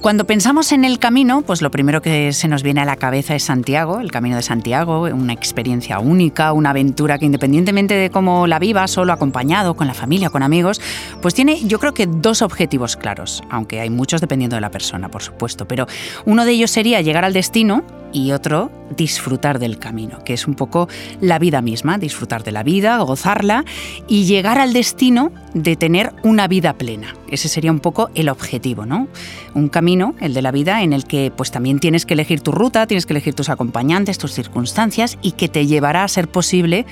[0.00, 3.34] Cuando pensamos en el camino, pues lo primero que se nos viene a la cabeza
[3.34, 8.46] es Santiago, el camino de Santiago, una experiencia única, una aventura que independientemente de cómo
[8.46, 10.80] la vivas, solo acompañado, con la familia, con amigos,
[11.20, 15.08] pues tiene yo creo que dos objetivos claros, aunque hay muchos dependiendo de la persona,
[15.10, 15.86] por supuesto, pero
[16.24, 20.54] uno de ellos sería llegar al destino y otro disfrutar del camino, que es un
[20.54, 20.88] poco
[21.20, 23.64] la vida misma, disfrutar de la vida, gozarla
[24.06, 27.14] y llegar al destino de tener una vida plena.
[27.30, 29.08] Ese sería un poco el objetivo, ¿no?
[29.54, 32.52] Un camino, el de la vida, en el que pues también tienes que elegir tu
[32.52, 36.86] ruta, tienes que elegir tus acompañantes, tus circunstancias y que te llevará a ser posible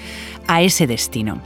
[0.46, 1.40] a ese destino.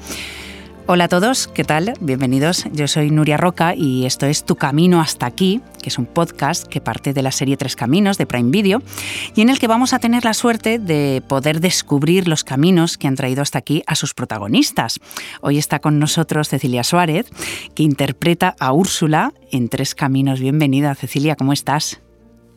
[0.93, 1.93] Hola a todos, ¿qué tal?
[2.01, 2.65] Bienvenidos.
[2.73, 6.67] Yo soy Nuria Roca y esto es Tu Camino hasta aquí, que es un podcast
[6.67, 8.83] que parte de la serie Tres Caminos de Prime Video
[9.37, 13.07] y en el que vamos a tener la suerte de poder descubrir los caminos que
[13.07, 14.99] han traído hasta aquí a sus protagonistas.
[15.43, 17.31] Hoy está con nosotros Cecilia Suárez,
[17.77, 20.41] que interpreta a Úrsula en Tres Caminos.
[20.41, 22.01] Bienvenida, Cecilia, ¿cómo estás?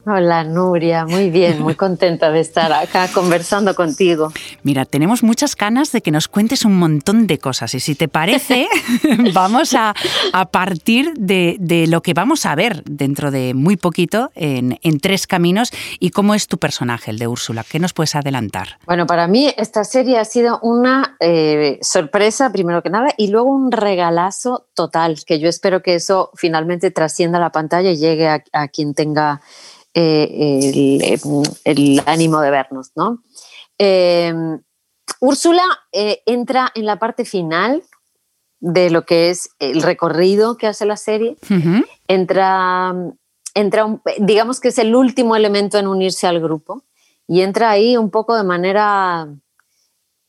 [0.06, 4.34] Hola Nuria, muy bien, muy contenta de estar acá conversando contigo.
[4.62, 8.10] Mira, tenemos muchas ganas de que nos cuentes un montón de cosas y si te
[8.10, 8.68] parece,
[9.34, 9.94] vamos a,
[10.52, 16.10] partir de, lo que vamos a ver dentro de muy poquito en, Tres Caminos y
[16.10, 17.64] cómo es tu personaje, el de Úrsula.
[17.64, 18.78] ¿Qué nos puedes adelantar?
[18.86, 23.50] Bueno, para mí esta serie ha sido una eh, sorpresa, primero que nada, y luego
[23.50, 28.68] un regalazo total, que yo espero que eso finalmente trascienda la pantalla y llegue a
[28.68, 29.42] quien tenga
[29.94, 31.20] eh,
[31.66, 33.22] el, ánimo de vernos, ¿no?
[33.78, 34.62] Em,
[35.20, 37.84] Úrsula eh, entra en la parte final
[38.60, 41.38] de lo que es el recorrido que hace la serie.
[42.08, 42.94] Entra,
[43.54, 46.84] entra digamos que es el último elemento en unirse al grupo
[47.28, 49.28] y entra ahí un poco de manera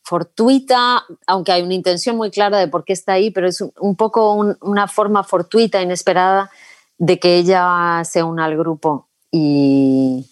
[0.02, 3.96] fortuita, aunque hay una intención muy clara de por qué está ahí, pero es un,
[3.96, 6.50] poco una forma fortuita, inesperada,
[6.98, 10.26] de que ella se una al grupo y,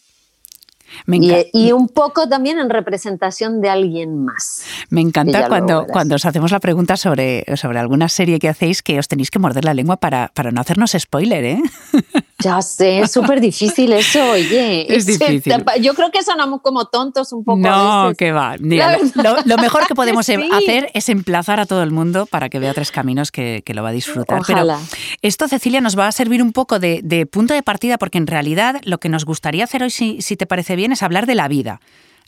[1.53, 4.65] y, un poco también en representación de alguien más.
[4.91, 8.99] Me encanta cuando, cuando os hacemos la pregunta sobre, sobre alguna serie que hacéis que
[8.99, 11.63] os tenéis que morder la lengua para, para no hacernos spoiler, ¿eh?
[12.43, 14.93] Ya sé, es súper difícil eso, oye.
[14.95, 15.55] Es difícil.
[15.81, 17.59] Yo creo que sonamos como tontos un poco.
[17.59, 18.57] No, que va.
[18.57, 22.91] lo, mejor que podemos hacer es emplazar a todo el mundo para que vea Tres
[22.91, 24.41] Caminos que, que lo va a disfrutar.
[24.41, 24.79] Ojalá.
[24.91, 28.19] Pero esto, Cecilia, nos va a servir un poco de, de, punto de partida porque
[28.19, 31.27] en realidad lo que nos gustaría hacer hoy, si, si te parece bien, es hablar
[31.27, 31.81] de la vida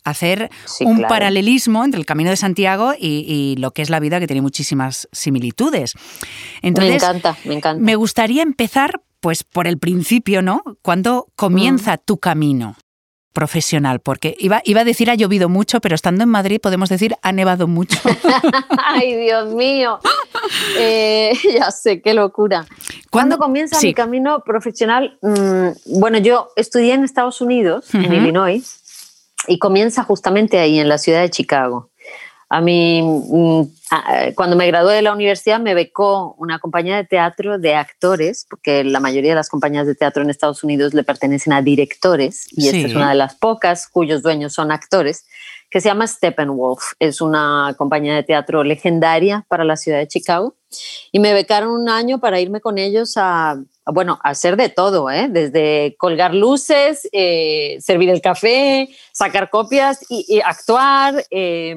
[0.04, 0.50] hacer
[0.80, 4.42] un paralelismo entre el Camino de Santiago y, lo que es la vida, que tiene
[4.42, 5.94] muchísimas similitudes.
[6.62, 7.82] Entonces, me encanta, me encanta.
[7.82, 10.62] Me gustaría empezar pues por el principio, ¿no?
[10.82, 11.98] ¿Cuándo comienza mm.
[12.04, 12.76] tu camino
[13.32, 14.00] profesional?
[14.00, 17.32] Porque iba, iba a decir ha llovido mucho, pero estando en Madrid podemos decir ha
[17.32, 17.98] nevado mucho.
[18.84, 19.98] Ay, Dios mío.
[20.76, 22.66] Eh, ya sé, qué locura.
[23.10, 25.16] ¿Cuándo, comienza mi camino profesional?
[25.22, 25.68] Mm,
[25.98, 28.82] bueno, yo estudié en Estados Unidos, en Illinois,
[29.48, 31.88] y comienza justamente ahí, en la ciudad de Chicago.
[32.48, 33.62] A mí, mm,
[34.34, 38.84] cuando me gradué de la universidad, me becó una compañía de teatro de actores, porque
[38.84, 42.68] la mayoría de las compañías de teatro en Estados Unidos le pertenecen a directores, y
[42.68, 45.26] esta es una de las pocas cuyos dueños son actores,
[45.74, 46.92] que se llama Steppenwolf.
[47.00, 50.54] Es una compañía de teatro legendaria para la ciudad de Chicago.
[51.10, 53.56] Y me becaron un año para irme con ellos a,
[53.86, 55.26] bueno, hacer de todo, ¿eh?
[55.28, 61.24] desde colgar luces, eh, servir el café, sacar copias y, actuar.
[61.32, 61.76] Eh,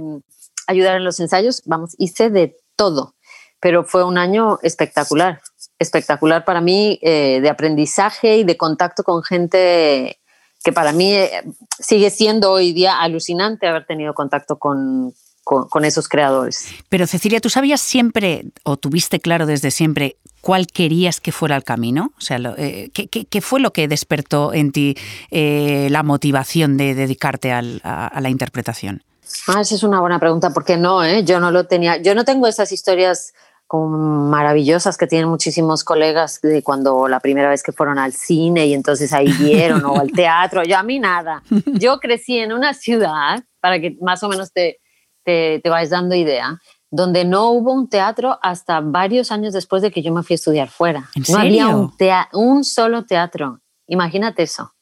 [0.67, 3.15] ayudar en los ensayos, vamos, hice de todo,
[3.59, 5.41] pero fue un año espectacular,
[5.79, 10.19] espectacular para mí eh, de aprendizaje y de contacto con gente
[10.63, 11.43] que para mí eh,
[11.79, 15.13] sigue siendo hoy día alucinante haber tenido contacto con,
[15.43, 16.67] con, esos creadores.
[16.89, 21.63] Pero Cecilia, ¿tú sabías siempre o tuviste claro desde siempre cuál querías que fuera el
[21.63, 22.11] camino?
[22.17, 24.97] O sea, eh, ¿qué, fue lo que despertó en ti
[25.31, 29.03] la motivación de dedicarte a la interpretación?
[29.47, 31.23] Ah, esa es una buena pregunta, porque no, ¿eh?
[31.23, 33.33] yo no lo tenía, yo no tengo esas historias
[33.67, 33.97] como
[34.29, 38.73] maravillosas que tienen muchísimos colegas de cuando la primera vez que fueron al cine y
[38.73, 41.43] entonces ahí vieron o al teatro, yo a mí nada.
[41.73, 44.79] Yo crecí en una ciudad, para que más o menos te,
[45.23, 46.59] te, te vayas dando idea,
[46.89, 50.35] donde no hubo un teatro hasta varios años después de que yo me fui a
[50.35, 51.09] estudiar fuera.
[51.29, 51.93] no había un,
[52.33, 53.59] un solo teatro.
[53.87, 54.73] Imagínate eso.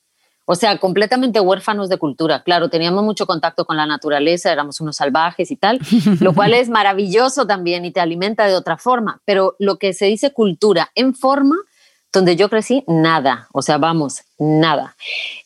[0.45, 2.44] O sea, completamente huérfanos de cultura.
[2.44, 5.80] Claro, teníamos mucho contacto con la naturaleza, éramos unos salvajes y tal,
[6.19, 9.21] lo cual es maravilloso también y te alimenta de otra forma.
[9.25, 11.56] Pero lo que se dice cultura en forma,
[12.13, 13.47] donde yo crecí, nada.
[13.53, 14.95] O sea, vamos, nada.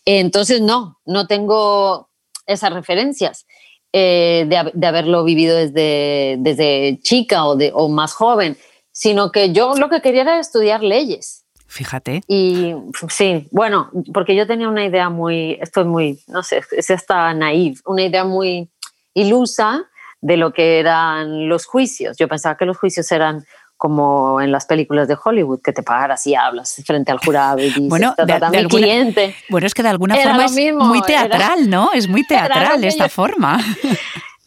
[0.06, 2.10] Entonces, no, no tengo
[2.46, 3.46] esas referencias
[3.94, 8.58] eh, de, haberlo vivido desde, desde chica o, de, o más joven,
[8.92, 12.24] sino que yo lo que quería era estudiar leyes Fíjate.
[12.28, 12.74] Y
[13.10, 17.78] sí, bueno, porque yo tenía una idea muy, estoy muy, no sé, es hasta naive,
[17.86, 18.72] una idea muy
[19.14, 19.86] ilusa
[20.20, 22.18] de lo que eran los juicios.
[22.18, 23.46] Yo pensaba que los juicios eran
[23.78, 27.66] como en las películas de Hollywood, que te paras y hablas frente al jurado y
[27.66, 29.36] dices, bueno, de, cliente.
[29.48, 31.92] Bueno, es que de alguna forma es muy teatral, ¿no?
[31.94, 33.60] Es muy teatral esta forma.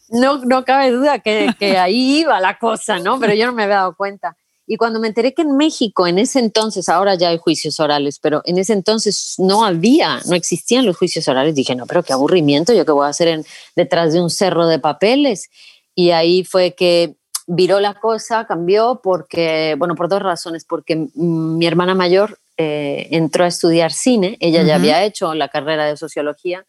[0.09, 3.19] No, no cabe duda que, que ahí iba la cosa, ¿no?
[3.19, 4.37] Pero yo no me había dado cuenta.
[4.65, 8.19] Y cuando me enteré que en México, en ese entonces, ahora ya hay juicios orales,
[8.19, 12.13] pero en ese entonces no había, no existían los juicios orales, dije, no, pero qué
[12.13, 13.45] aburrimiento, yo qué voy a hacer en,
[13.75, 15.49] detrás de un cerro de papeles.
[15.95, 17.15] Y ahí fue que
[17.45, 23.45] viró la cosa, cambió, porque, bueno, por dos razones, porque mi hermana mayor eh, entró
[23.45, 26.65] a estudiar cine, ella ya había hecho la carrera de sociología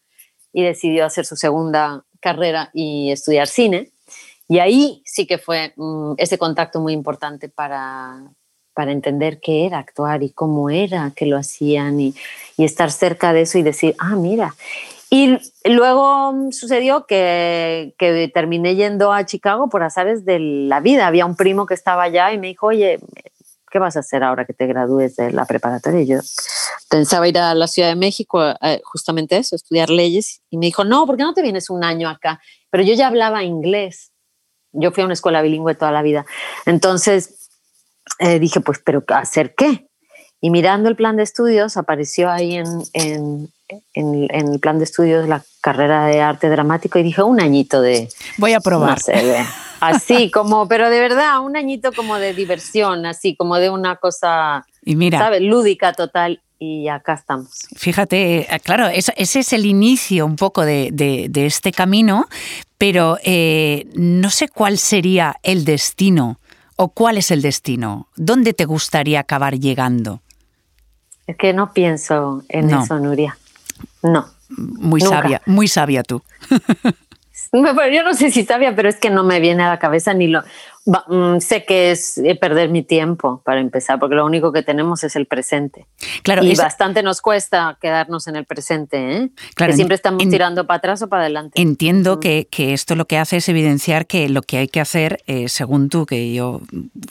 [0.53, 3.93] y decidió hacer su segunda carrera y estudiar cine.
[4.49, 8.23] Y ahí sí que fue mm, ese contacto muy importante para,
[8.75, 12.15] para entender qué era actuar y cómo era que lo hacían y,
[12.59, 14.55] estar cerca de eso y decir, ah, mira.
[15.11, 21.07] Y luego mm, sucedió que, que, terminé yendo a Chicago por azares de la vida.
[21.07, 23.01] Había un primo que estaba allá y me dijo, oye,
[23.71, 26.03] ¿qué vas a hacer ahora que te gradúes de la preparatoria?
[26.03, 26.19] Y yo
[26.89, 28.41] pensaba ir a la Ciudad de México,
[28.85, 30.43] justamente eso, estudiar leyes.
[30.49, 32.41] Y me dijo, no, ¿por qué no te vienes un año acá?
[32.71, 34.14] Pero yo ya hablaba inglés.
[34.75, 36.27] Yo fui a una escuela bilingüe toda la vida.
[36.67, 37.51] Entonces
[38.19, 39.87] eh, dije, pues, ¿pero hacer qué?
[40.41, 43.49] Y mirando el plan de estudios, apareció ahí en, en,
[43.95, 48.09] en, el plan de estudios la carrera de arte dramático y dije, un añito de...
[48.37, 48.99] Voy a probar.
[49.81, 54.67] así como, pero de verdad, un añito como de diversión, así como de una cosa,
[54.83, 55.41] y mira, ¿sabes?
[55.41, 57.49] Lúdica total y acá estamos.
[57.77, 62.27] Fíjate, eh, claro, ese es el inicio un poco de, de, este camino,
[62.79, 66.39] pero eh, no sé cuál sería el destino
[66.77, 68.09] o cuál es el destino.
[68.17, 70.23] ¿Dónde te gustaría acabar llegando?
[71.27, 73.37] Es que no pienso en eso, Nuria.
[74.03, 74.27] No.
[74.49, 76.23] Muy sabia, muy sabia tú.
[77.93, 80.29] yo no sé si sabia, pero es que no me viene a la cabeza ni
[80.29, 80.43] lo.
[80.87, 85.03] Mm, sé que es eh, perder mi tiempo para empezar, porque lo único que tenemos
[85.03, 85.87] es el presente.
[86.23, 89.31] Claro, y bastante nos cuesta quedarnos en el presente, ¿eh?
[89.55, 91.61] Claro, que siempre estamos tirando para atrás o para adelante.
[91.61, 95.23] Entiendo que, que, esto lo que hace es evidenciar que lo que hay que hacer,
[95.27, 96.61] eh, según tú, que yo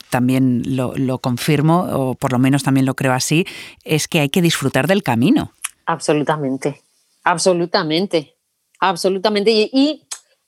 [0.08, 3.44] también lo, lo confirmo, o por lo menos también lo creo así,
[3.82, 5.52] es que hay que disfrutar del camino.
[5.86, 6.80] Absolutamente,
[7.24, 8.36] absolutamente,
[8.78, 9.50] absolutamente.
[9.50, 10.03] Y,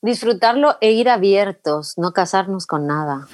[0.06, 3.26] disfrutarlo e ir abiertos, no casarnos con nada,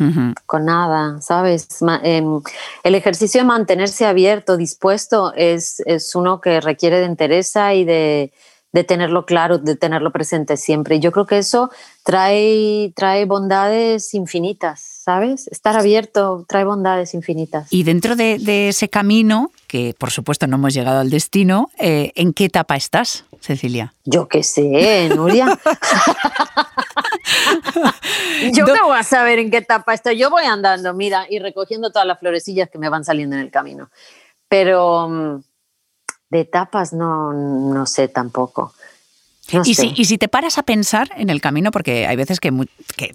[0.47, 1.69] con nada, ¿sabes?
[2.03, 2.41] Em,
[2.83, 8.33] el ejercicio de mantenerse abierto, dispuesto, es, es uno que requiere de entereza y de,
[8.73, 10.97] de tenerlo claro, de tenerlo presente siempre.
[10.97, 11.71] Y yo creo que eso
[12.03, 15.49] trae, trae bondades infinitas, ¿sabes?
[15.49, 17.67] Estar abierto trae bondades infinitas.
[17.73, 22.33] Y dentro de, ese camino, que por supuesto no hemos llegado al destino, eh, ¿en
[22.33, 23.95] qué etapa estás, Cecilia?
[24.05, 25.47] Yo qué sé, Nuria.
[28.53, 30.19] yo no voy a saber en qué etapa estoy.
[30.19, 33.51] Yo voy andando, mira, y recogiendo todas las florecillas que me van saliendo en el
[33.51, 33.91] camino.
[34.49, 35.43] Pero mm,
[36.31, 38.73] de etapas no, no sé tampoco.
[39.65, 42.53] Y, Si, y, Si, te paras a pensar en el camino, porque hay veces que,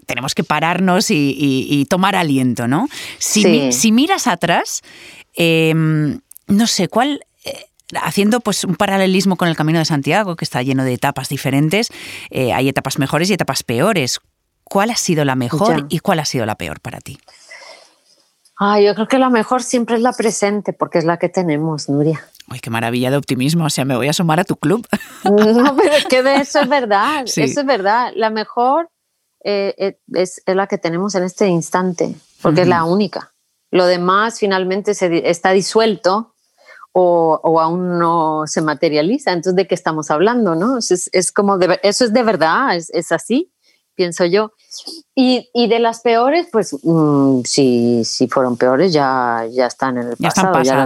[0.05, 2.87] tenemos que pararnos y, tomar aliento, ¿no?
[3.17, 4.81] Si, si miras atrás,
[5.35, 7.65] em, no sé, ¿cuál, eh,
[8.01, 11.89] haciendo pues un paralelismo con el Camino de Santiago, que está lleno de etapas diferentes,
[12.29, 14.19] eh, hay etapas mejores y etapas peores.
[14.63, 17.17] ¿Cuál ha sido la mejor y cuál ha sido la peor para ti?
[18.59, 21.89] Ah, yo creo que la mejor siempre es la presente, porque es la que tenemos,
[21.89, 22.27] Nuria.
[22.49, 23.65] Uy, qué maravilla de optimismo.
[23.65, 24.87] O sea, me voy a sumar a tu club.
[25.23, 27.23] No, pero es que eso es verdad.
[27.25, 28.11] Eso es verdad.
[28.15, 28.89] La mejor
[29.43, 33.33] eh, eh, es, la que tenemos en este instante, porque es la única.
[33.71, 36.33] Lo demás finalmente se, está disuelto
[36.93, 39.31] o, aún no se materializa.
[39.31, 40.55] Entonces, ¿de qué estamos hablando?
[40.55, 40.77] ¿no?
[40.79, 43.51] Es, como eso es de verdad, es, es así
[43.97, 44.53] pienso yo.
[45.15, 50.09] Y, y de las peores, pues mm, si, si fueron peores, ya, ya están en
[50.09, 50.63] el pasado.
[50.63, 50.85] Ya,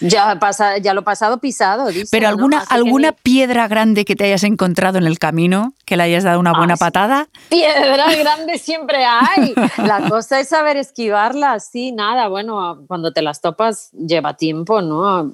[0.00, 1.88] ya, pasa, ya lo pasado pisado.
[2.10, 6.24] Pero alguna, alguna piedra grande que te hayas encontrado en el camino, que le hayas
[6.24, 7.28] dado una buena ah, patada.
[7.50, 9.52] Piedra grande siempre hay.
[9.76, 12.28] La cosa es saber esquivarla, sí, nada.
[12.28, 15.30] Bueno, cuando te las topas lleva tiempo, ¿no?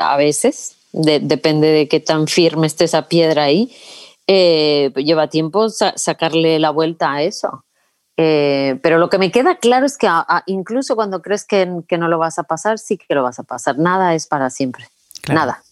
[0.00, 0.76] a veces.
[0.92, 3.72] depende de qué tan firme esté esa piedra ahí
[4.26, 7.64] eh, lleva tiempo sacarle la vuelta a eso.
[8.16, 10.08] Eh, pero lo que me queda claro es que
[10.46, 13.42] incluso cuando crees que, que, no lo vas a pasar, sí que lo vas a
[13.42, 13.78] pasar.
[13.78, 14.86] Nada es para siempre.
[15.28, 15.62] Nada.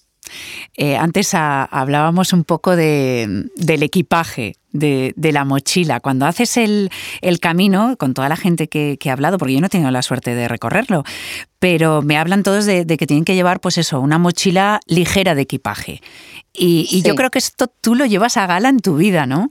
[0.76, 3.50] Eh, antes hablábamos un poco del
[3.82, 6.00] equipaje, de, la mochila.
[6.00, 6.90] Cuando haces el,
[7.40, 10.02] camino, con toda la gente que, que, he hablado, porque yo no he tenido la
[10.02, 11.04] suerte de recorrerlo,
[11.58, 15.42] pero me hablan todos de, que tienen que llevar, pues eso, una mochila ligera de
[15.42, 16.00] equipaje.
[16.52, 19.50] Y, yo creo que esto tú lo llevas a gala en tu vida, ¿no?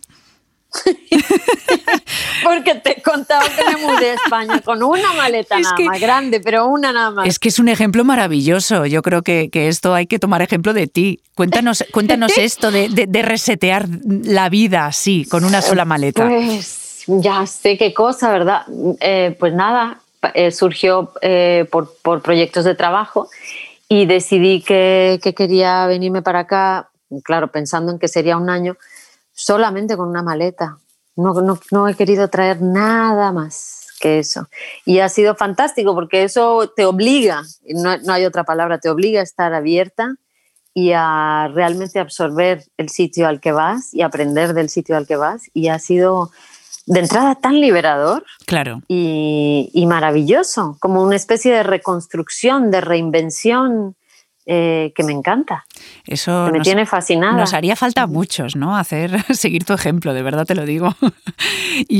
[2.44, 6.40] Porque te he contado que me mudé a España con una maleta nada más grande,
[6.40, 7.28] pero una nada más.
[7.28, 8.86] Es que es un ejemplo maravilloso.
[8.86, 11.22] Yo creo que, esto hay que tomar ejemplo de ti.
[11.36, 16.28] Cuéntanos, cuéntanos esto de, resetear la vida así, con una sola maleta.
[16.28, 18.62] Pues ya sé qué cosa, ¿verdad?
[19.00, 20.00] Eh, pues nada,
[20.34, 23.30] eh, surgió eh, por, proyectos de trabajo
[23.88, 26.90] y decidí que, quería venirme para acá,
[27.24, 28.76] claro, pensando en que sería un año,
[29.40, 30.78] solamente con una maleta.
[31.16, 31.34] No,
[31.72, 34.48] no, he querido traer nada más que eso.
[34.86, 39.22] Y ha sido fantástico porque eso te obliga, no, no hay otra palabra, te obliga
[39.22, 40.16] a estar abierta
[40.74, 45.16] y a realmente absorber el sitio al que vas y aprender del sitio al que
[45.16, 45.44] vas.
[45.54, 46.32] Y ha sido
[46.86, 48.82] de entrada tan liberador claro.
[48.88, 53.96] y, y, maravilloso, como una especie de reconstrucción, de reinvención
[54.52, 55.68] eh, que me encanta.
[56.08, 57.34] Eso me tiene fascinada.
[57.34, 58.76] Nos haría falta a muchos, ¿no?
[58.76, 60.96] Hacer, seguir tu ejemplo, de verdad te lo digo.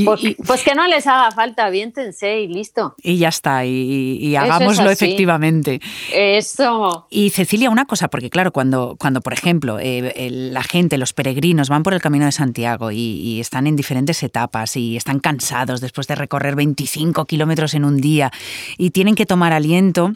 [0.04, 2.96] Pues, pues, que no les haga falta, aviéntense y listo.
[3.02, 5.80] Y ya está, y, hagámoslo efectivamente.
[6.12, 7.08] Eso.
[7.10, 11.70] Y Cecilia, una cosa, porque claro, cuando, cuando por ejemplo, eh, la gente, los peregrinos
[11.70, 16.08] van por el camino de Santiago y, están en diferentes etapas y están cansados después
[16.08, 18.32] de recorrer 25 kilómetros en un día
[18.78, 20.14] y tienen que tomar aliento,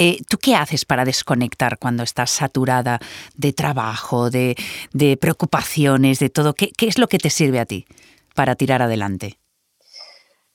[0.00, 3.00] eh, ¿Tú qué haces para desconectar cuando estás saturada
[3.34, 4.56] de trabajo, de,
[5.20, 6.54] preocupaciones, de todo?
[6.54, 7.84] ¿Qué, es lo que te sirve a ti
[8.36, 9.38] para tirar adelante?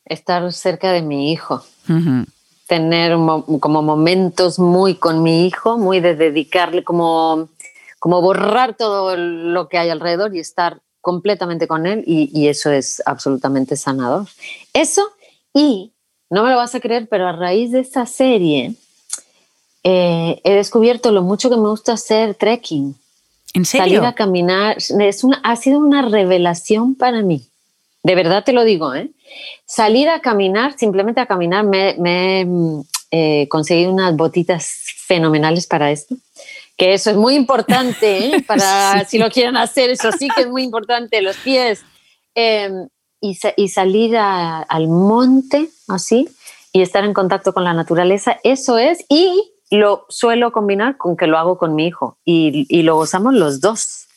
[0.05, 1.61] Estar cerca de mi hijo.
[2.67, 3.17] Tener
[3.59, 7.49] como momentos muy con mi hijo, muy de dedicarle, como,
[7.99, 12.71] como borrar todo lo que hay alrededor y estar completamente con él y, y eso
[12.71, 14.25] es absolutamente sanador.
[14.71, 15.03] Eso
[15.53, 15.91] y,
[16.29, 18.75] no me lo vas a creer, pero a raíz de esta serie,
[19.83, 22.95] eh, he descubierto lo mucho que me gusta hacer trekking.
[23.53, 23.85] ¿En serio?
[23.85, 24.77] Salir a caminar.
[24.77, 27.45] Es una, ha sido una revelación para mí.
[28.01, 29.11] De verdad te lo digo, ¿eh?
[29.65, 32.47] Salir a caminar, simplemente a caminar, me, he
[33.11, 34.73] eh, conseguido unas botitas
[35.05, 36.15] fenomenales para esto.
[36.75, 38.43] Que eso es muy importante, ¿eh?
[38.47, 41.83] Para si lo quieren hacer, eso sí que es muy importante, los pies.
[42.35, 42.87] Em,
[43.21, 46.27] y, y, salir al monte así
[46.73, 49.05] y estar en contacto con la naturaleza, eso es.
[49.07, 53.61] Y lo suelo combinar con que lo hago con mi hijo y, lo gozamos los
[53.61, 54.07] dos,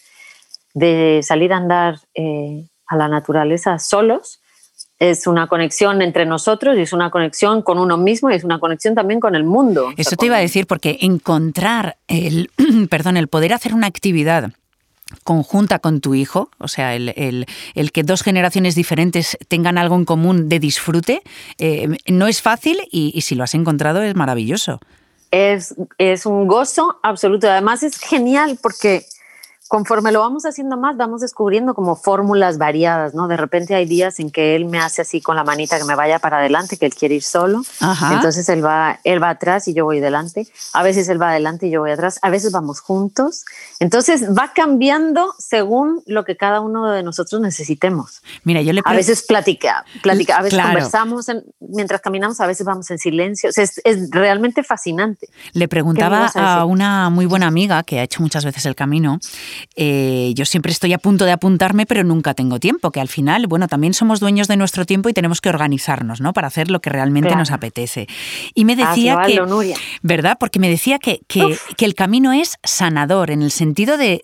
[0.75, 4.41] de salir a andar eh, a la naturaleza solos.
[4.99, 8.59] Es una conexión entre nosotros y es una conexión con uno mismo y es una
[8.59, 9.91] conexión también con el mundo.
[9.97, 12.51] Eso te iba a decir, porque encontrar el,
[12.91, 14.53] perdón, el poder hacer una actividad
[15.23, 17.47] conjunta con tu hijo, o sea, el,
[17.93, 21.23] que dos generaciones diferentes tengan algo en común de disfrute,
[21.59, 24.81] eh, no es fácil y, si lo has encontrado es maravilloso
[25.31, 27.49] es, es un gozo absoluto.
[27.49, 29.07] Además es genial porque
[29.69, 33.27] conforme lo vamos haciendo más, vamos descubriendo como fórmulas variadas, ¿no?
[33.27, 35.95] De repente hay días en que él me hace así con la manita que me
[35.95, 37.63] vaya para adelante, que él quiere ir solo.
[38.13, 40.47] Entonces él va, él va atrás y yo voy delante.
[40.73, 42.19] A veces él va adelante y yo voy atrás.
[42.23, 43.45] A veces vamos juntos.
[43.81, 48.23] Entonces va cambiando según lo que cada uno de nosotros necesitemos.
[48.45, 51.27] Mira, yo le A veces platica, platica a veces conversamos
[51.61, 53.51] mientras caminamos, a veces vamos en silencio.
[53.55, 55.29] es, es, realmente fascinante.
[55.53, 59.19] Le preguntaba a, a una muy buena amiga que ha hecho muchas veces el camino
[59.75, 63.47] eh, yo siempre estoy a punto de apuntarme, pero nunca tengo tiempo, que al final,
[63.47, 66.33] bueno, también somos dueños de nuestro tiempo y tenemos que organizarnos, ¿no?
[66.33, 68.07] Para hacer lo que realmente nos apetece.
[68.55, 69.41] Y me decía que,
[70.03, 70.37] ¿verdad?
[70.39, 74.21] Porque me decía que, que, el camino es sanador, en el sentido de,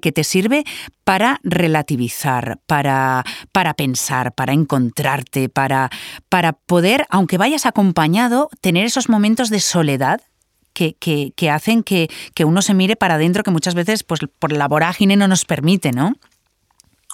[0.00, 0.64] que te sirve
[1.04, 5.90] para relativizar, para, para pensar, para encontrarte, para,
[6.28, 10.20] para poder, aunque vayas acompañado, tener esos momentos de soledad
[10.72, 12.08] que, hacen que,
[12.44, 15.92] uno se mire para adentro, que muchas veces pues, por la vorágine no nos permite,
[15.92, 16.12] ¿no?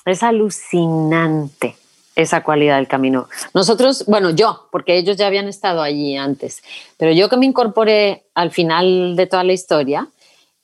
[0.04, 1.76] Es alucinante
[2.16, 3.28] esa cualidad del camino.
[3.54, 6.62] Nosotros, bueno, yo, porque ellos ya habían estado allí antes,
[6.96, 10.08] pero yo que me incorporé al final de toda la historia,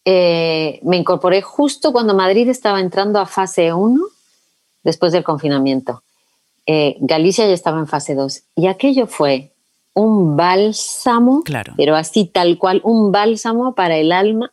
[0.05, 4.05] eh, me incorporé justo cuando Madrid estaba entrando a fase 1
[4.83, 6.03] después del confinamiento.
[6.67, 9.54] Eh, Galicia ya estaba en fase 2 y aquello fue
[9.95, 11.43] un bálsamo,
[11.77, 14.53] pero así tal cual, un bálsamo para el alma,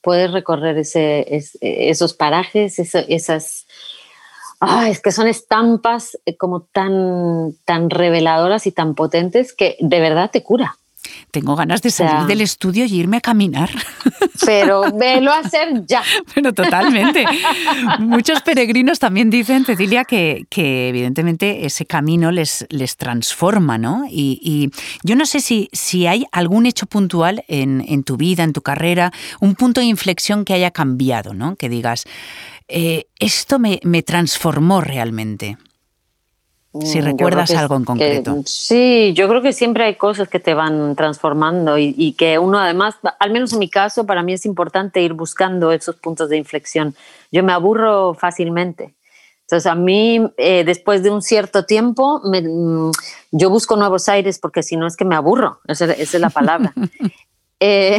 [0.00, 1.26] poder recorrer ese,
[1.60, 3.66] esos parajes, esas...
[4.88, 10.30] es que son estampas eh, como tan, tan reveladoras y tan potentes que de verdad
[10.30, 10.78] te cura.
[11.30, 13.70] Tengo ganas de salir del estudio y irme a caminar.
[14.46, 16.02] Pero velo a hacer ya.
[16.34, 17.24] Pero totalmente.
[17.98, 24.04] Muchos peregrinos también dicen, Cecilia, que, que evidentemente ese camino les, les transforma, ¿no?
[24.08, 24.70] Y,
[25.02, 28.62] yo no sé si, si hay algún hecho puntual en, en tu vida, en tu
[28.62, 31.56] carrera, un punto de inflexión que haya cambiado, ¿no?
[31.56, 32.04] Que digas,
[32.68, 35.56] eh, esto me, me transformó realmente.
[36.82, 38.42] Si mm, recuerdas algo en concreto.
[38.44, 42.96] sí, yo creo que siempre hay cosas que te van transformando y, que uno además,
[43.18, 46.94] al menos en mi caso, para mí es importante ir buscando esos puntos de inflexión.
[47.32, 48.94] Yo me aburro fácilmente.
[49.42, 52.90] Entonces a mí, eh, después de un cierto tiempo, mm,
[53.32, 56.72] yo busco nuevos aires porque si no es que me aburro, esa, es la palabra.
[57.60, 57.98] Eh,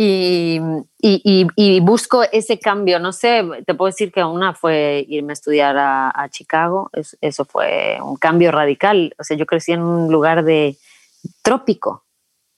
[0.00, 0.60] y,
[1.00, 3.00] y, busco ese cambio.
[3.00, 6.88] No sé, te puedo decir que una fue irme a estudiar a, Chicago,
[7.20, 9.12] eso fue un cambio radical.
[9.18, 10.76] O sea, yo crecí en un lugar de
[11.42, 12.04] trópico,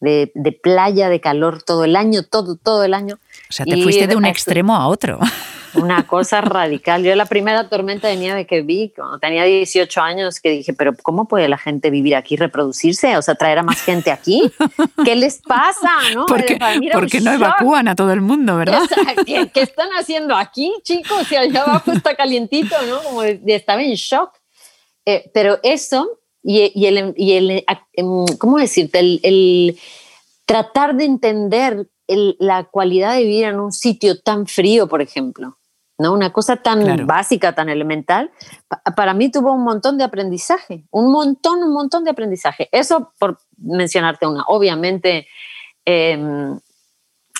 [0.00, 3.14] de, de playa, de calor todo el año, todo, todo el año.
[3.48, 5.18] O sea, te fuiste de un extremo a otro.
[5.74, 7.02] Una cosa radical.
[7.02, 10.94] Yo la primera tormenta de nieve que vi, cuando tenía 18 años, que dije, pero
[11.02, 13.16] ¿cómo puede la gente vivir aquí, reproducirse?
[13.16, 14.50] O sea, traer a más gente aquí.
[15.04, 15.90] ¿Qué les pasa?
[16.14, 16.26] ¿no?
[16.26, 16.58] Porque,
[16.92, 18.82] porque no evacúan a todo el mundo, ¿verdad?
[19.26, 21.26] ¿Qué, están haciendo aquí, chicos?
[21.26, 23.02] Si allá abajo está calientito, ¿no?
[23.02, 24.30] Como estaba en shock.
[25.06, 28.98] Eh, pero eso y, y, el, y el, em, ¿cómo decirte?
[28.98, 29.78] El, el
[30.46, 35.56] tratar de entender la cualidad de vivir en un sitio tan frío, por ejemplo.
[36.00, 36.14] ¿No?
[36.14, 38.30] Una cosa tan básica, tan elemental,
[38.96, 42.70] para mí tuvo un montón de aprendizaje, un montón, un montón de aprendizaje.
[42.72, 44.44] Eso por mencionarte una.
[44.48, 45.28] Obviamente,
[45.84, 46.58] em,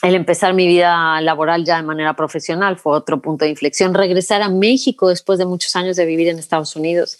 [0.02, 3.94] el empezar mi vida laboral ya de manera profesional fue otro punto de inflexión.
[3.94, 7.18] Regresar a México después de muchos años de vivir en Estados Unidos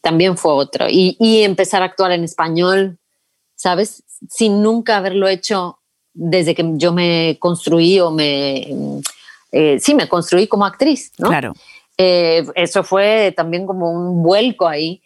[0.00, 0.86] también fue otro.
[0.88, 2.98] Y, y empezar a actuar en español,
[3.54, 4.02] ¿sabes?
[4.28, 5.78] Sin nunca haberlo hecho
[6.14, 9.02] desde que yo me construí o me
[9.52, 11.28] eh, sí, me construí como actriz, ¿no?
[11.28, 11.52] Claro.
[11.98, 15.02] Eh, eso fue también como un vuelco ahí.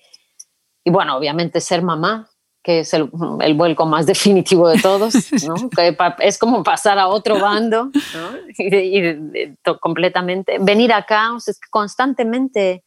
[0.84, 2.30] Y bueno, obviamente ser mamá,
[2.62, 3.10] que es el,
[3.40, 5.14] el vuelco más definitivo de todos,
[5.46, 5.54] ¿no?
[5.76, 8.30] que es como pasar a otro bando, ¿no?
[8.56, 10.58] y, completamente.
[10.60, 12.84] Venir acá, o sea, es que constantemente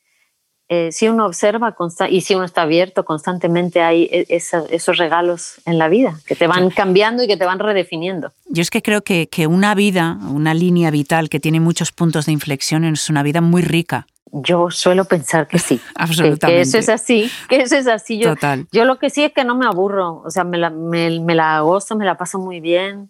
[0.71, 1.75] eh, si uno observa
[2.09, 6.45] y si uno está abierto, constantemente hay e, esos regalos en la vida que te
[6.45, 8.31] van cambiando y que te van redefiniendo.
[8.45, 12.27] Yo es que creo que, que una vida, una línea vital que tiene muchos puntos
[12.27, 14.05] de inflexión es una vida muy rica.
[14.31, 15.81] Yo suelo pensar que sí.
[15.95, 16.57] Absolutamente.
[16.57, 18.19] Que, eso es así, que eso es así.
[18.19, 18.67] Yo, Total.
[18.71, 21.33] Yo lo que sí es que no me aburro, o sea, me la, me, me
[21.33, 23.09] la gozo, me la paso muy bien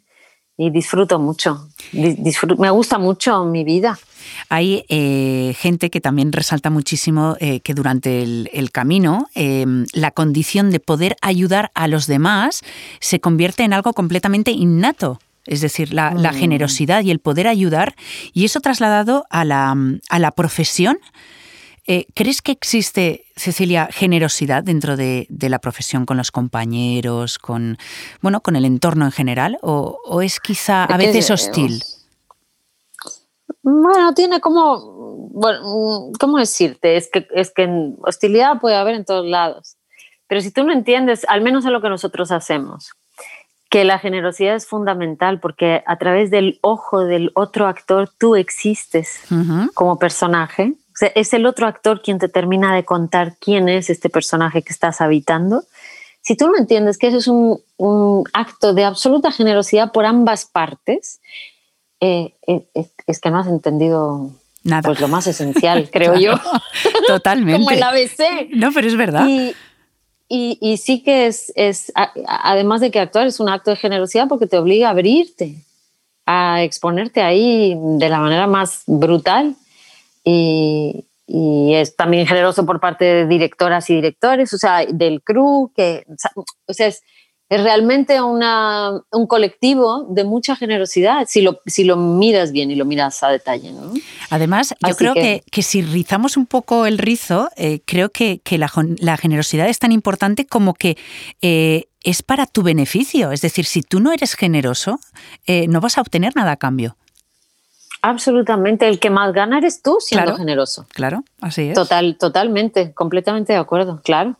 [0.56, 1.68] y disfruto mucho.
[1.94, 4.00] me gusta mucho mi vida.
[4.50, 10.72] Hay eh, gente que también resalta muchísimo eh, que durante el, camino em, la condición
[10.72, 12.62] de poder ayudar a los demás
[13.00, 15.20] se convierte en algo completamente innato.
[15.46, 16.34] Es decir, la, mm.
[16.36, 17.96] generosidad y el poder ayudar,
[18.34, 19.76] y eso trasladado a la,
[20.10, 21.00] a la profesión.
[21.88, 27.80] Eh, ¿Crees que existe, Cecilia, generosidad dentro de, la profesión con los compañeros, con
[28.22, 29.58] bueno, con el entorno en general?
[29.64, 31.82] ¿O, o es quizá a veces hostil?
[33.62, 36.98] Bueno, tiene como, bueno, ¿cómo decirte?
[36.98, 39.78] Es que, es que hostilidad puede haber en todos lados.
[40.28, 42.92] Pero si tú no entiendes, al menos en lo que nosotros hacemos,
[43.70, 49.22] que la generosidad es fundamental porque a través del ojo del otro actor tú existes
[49.74, 50.74] como personaje.
[50.88, 54.64] O sea, es el otro actor quien te termina de contar quién es este personaje
[54.64, 55.64] que estás habitando.
[56.22, 60.46] Si tú no entiendes que eso es un, un acto de absoluta generosidad por ambas
[60.46, 61.22] partes,
[62.00, 62.66] eh, eh,
[63.08, 64.32] es que no has entendido
[64.64, 64.82] Nada.
[64.82, 66.34] Pues lo más esencial, creo yo.
[67.08, 67.60] Totalmente.
[67.60, 68.50] Como el ABC.
[68.52, 69.26] No, pero es verdad.
[70.32, 71.92] Y, y, sí que es, es,
[72.28, 75.56] además de que actuar es un acto de generosidad porque te obliga a abrirte,
[76.28, 79.56] a exponerte ahí de la manera más brutal.
[80.24, 85.72] Y, y es también generoso por parte de directoras y directores, o sea, del crew,
[85.76, 86.06] que,
[86.68, 87.02] o sea, es,
[87.50, 92.76] es realmente una, un colectivo de mucha generosidad, si lo, si lo miras bien y
[92.76, 93.72] lo miras a detalle.
[93.72, 93.92] ¿no?
[94.30, 98.60] Además, yo creo que, que, si rizamos un poco el rizo, eh, creo que, que
[98.60, 100.96] la, la, generosidad es tan importante como que
[101.42, 103.32] eh, es para tu beneficio.
[103.32, 105.00] Es decir, si tú no eres generoso,
[105.48, 106.98] eh, no vas a obtener nada a cambio.
[108.04, 110.86] Absolutamente, el que más gana eres tú siendo generoso.
[110.94, 111.74] Claro, así es.
[111.74, 114.38] Total, totalmente, completamente de acuerdo, claro.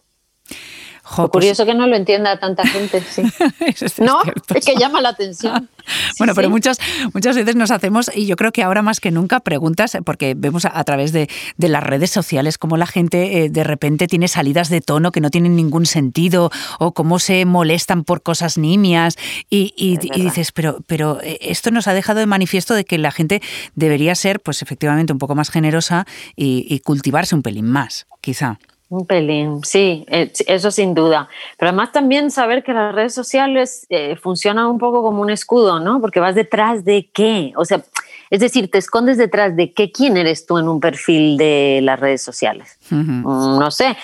[1.16, 3.24] Pues curioso que no lo entienda tanta gente, sí.
[4.02, 4.22] no,
[4.54, 5.70] es que llama la atención.
[6.20, 6.78] bueno, pero muchas,
[7.14, 10.66] muchas veces nos hacemos, y yo creo que ahora más que nunca, preguntas, porque vemos
[10.66, 14.82] a, través de, las redes sociales cómo la gente eh, de repente tiene salidas de
[14.82, 19.18] tono que no tienen ningún sentido, o cómo se molestan por cosas nimias,
[19.50, 23.42] y, dices, pero, pero eh, esto nos ha dejado de manifiesto de que la gente
[23.76, 28.60] debería ser, pues efectivamente, un poco más generosa y cultivarse un pelín más, quizá.
[28.90, 31.30] Un pelín, sí, eh, eso sin duda.
[31.58, 35.80] Pero además también saber que las redes sociales eh, funcionan un poco como un escudo,
[35.80, 36.02] ¿no?
[36.02, 37.54] Porque vas detrás de qué.
[37.56, 37.84] O sea,
[38.32, 42.00] es decir, te escondes detrás de qué, quién eres tú en un perfil de las
[42.00, 42.80] redes sociales.
[42.90, 43.96] Mm, no sé.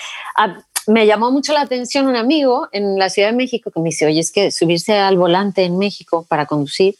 [0.86, 4.06] Me llamó mucho la atención un amigo en la Ciudad de México que me dice,
[4.06, 6.94] oye, es que subirse al volante en México para conducir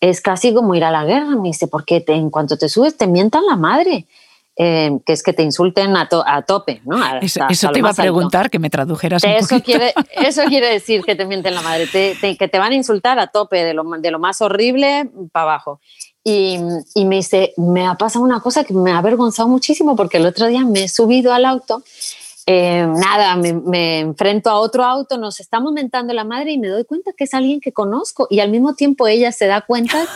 [0.00, 1.36] es casi como ir a la guerra.
[1.36, 4.06] Me dice, porque en cuanto te subes te mientan la madre.
[4.58, 6.08] Eh, que es que te insulten a,
[6.46, 6.96] tope, ¿no?
[7.20, 11.14] eso, te iba a preguntar, que me tradujeras un eso quiere, eso quiere decir que
[11.14, 14.18] te mienten la madre, que te van a insultar a tope, de lo, de lo
[14.18, 15.80] más horrible para abajo.
[16.24, 16.58] Y,
[16.94, 20.26] y, me dice, me ha pasado una cosa que me ha avergonzado muchísimo porque el
[20.26, 21.84] otro día me he subido al auto
[22.48, 26.84] eh, nada, me, enfrento a otro auto, nos estamos mentando la madre y me doy
[26.84, 30.06] cuenta que es alguien que conozco y al mismo tiempo ella se da cuenta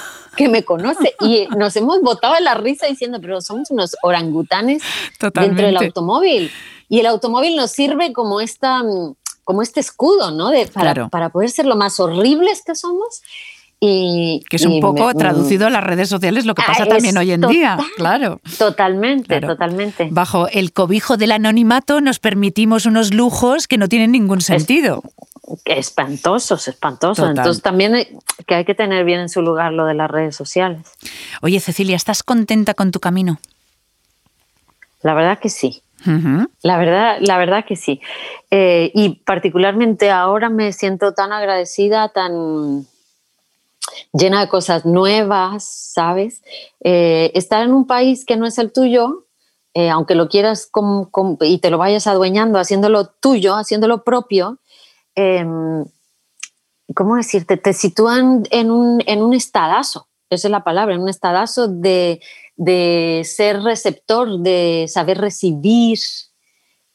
[0.41, 4.83] que me conoce y nos hemos botado en la risa diciendo, pero somos unos orangutanes
[5.21, 6.51] dentro del automóvil
[6.89, 8.83] y el automóvil nos sirve como esta
[9.45, 10.49] como este escudo, ¿no?
[10.49, 13.21] De, para, para poder ser lo más horribles que somos
[13.81, 17.17] y, que es un poco traducido a las redes sociales lo que pasa ah, también
[17.17, 18.41] hoy en día, claro.
[18.59, 20.09] Totalmente, totalmente.
[20.11, 25.03] Bajo el cobijo del anonimato nos permitimos unos lujos que no tienen ningún sentido.
[25.65, 27.29] Espantosos, espantosos.
[27.29, 28.07] Entonces también
[28.47, 30.93] que hay que tener bien en su lugar lo de las redes sociales.
[31.43, 33.39] Oye, Cecilia, ¿estás contenta con tu camino?
[35.03, 35.83] La verdad que sí.
[36.63, 38.01] La verdad, la verdad que sí.
[38.51, 42.87] Eh, y particularmente ahora me siento tan agradecida, tan
[44.13, 46.43] llena de cosas nuevas, ¿sabes?
[46.83, 49.27] Eh, estar en un país que no es el tuyo,
[49.75, 50.71] eh, aunque lo quieras
[51.41, 54.59] y te lo vayas adueñando, haciéndolo tuyo, haciéndolo propio,
[55.15, 55.85] em,
[56.95, 57.57] ¿cómo decirte?
[57.57, 62.21] Te sitúan en un, en un estadazo, esa es la palabra, en un estadazo de,
[62.57, 65.99] de ser receptor, de saber recibir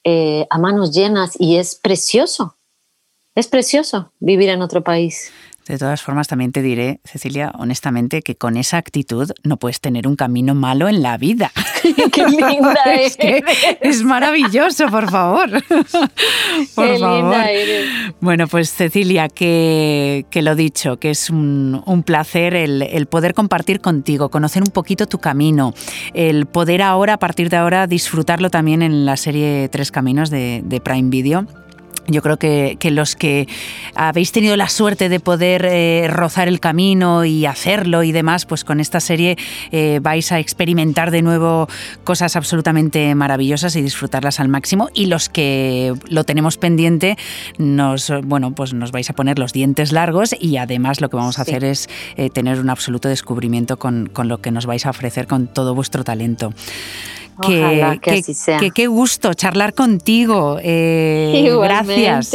[0.04, 2.58] eh, a manos llenas y es precioso,
[3.36, 5.32] es precioso vivir en otro país.
[5.68, 10.08] De todas formas, también te diré, Cecilia, honestamente, que con esa actitud no puedes tener
[10.08, 11.52] un camino malo en la vida.
[12.12, 13.18] ¡Qué linda es!
[13.82, 15.50] es maravilloso, por favor.
[16.76, 17.18] por Qué favor.
[17.18, 17.86] Linda eres.
[18.22, 23.34] Bueno, pues Cecilia, que, que lo dicho, que es un, un placer el, el, poder
[23.34, 25.74] compartir contigo, conocer un poquito tu camino,
[26.14, 30.62] el poder ahora, a partir de ahora, disfrutarlo también en la serie Tres Caminos de,
[30.64, 31.48] de Prime Video
[32.08, 33.48] yo creo que, los que
[33.96, 38.64] habéis tenido la suerte de poder eh, rozar el camino y hacerlo y demás, pues
[38.64, 39.38] con esta serie
[39.72, 41.68] eh, vais a experimentar de nuevo
[42.04, 44.90] cosas absolutamente maravillosas y disfrutarlas al máximo.
[44.94, 47.18] Y los que lo tenemos pendiente,
[47.58, 51.40] nos, bueno, pues nos vais a poner los dientes largos y además lo que vamos
[51.40, 54.92] a hacer es eh, tener un absoluto descubrimiento con, con lo que nos vais a
[54.92, 56.54] ofrecer con todo vuestro talento.
[57.42, 58.60] Que, que, así sea.
[58.60, 60.58] qué gusto charlar contigo.
[60.62, 62.32] Eh, gracias.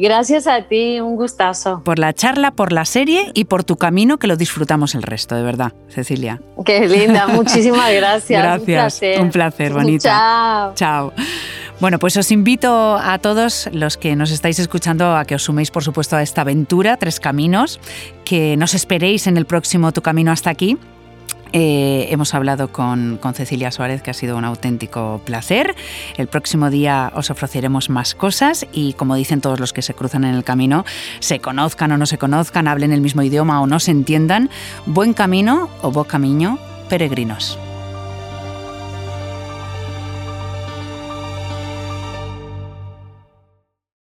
[0.00, 1.82] Gracias a ti, un gustazo.
[1.84, 5.34] Por la charla, por la serie y por tu camino, que lo disfrutamos el resto,
[5.34, 6.40] de verdad, Cecilia.
[6.64, 8.42] Qué linda, muchísimas gracias.
[8.66, 10.08] Gracias, un placer, bonita.
[10.08, 10.74] Chao.
[10.74, 11.12] Chao.
[11.80, 15.70] Bueno, pues os invito a todos los que nos estáis escuchando a que os suméis,
[15.70, 17.80] por supuesto, a esta aventura, Tres Caminos,
[18.26, 20.76] que nos esperéis en el próximo Tu Camino hasta aquí.
[21.52, 25.74] Eh, hemos hablado con, con, Cecilia Suárez, que ha sido un auténtico placer.
[26.16, 30.24] El próximo día os ofreceremos más cosas y, como dicen todos los que se cruzan
[30.24, 30.84] en el camino,
[31.20, 34.50] se conozcan o no se conozcan, hablen el mismo idioma o no se entiendan,
[34.86, 36.58] buen camino o buen camino,
[36.88, 37.58] peregrinos.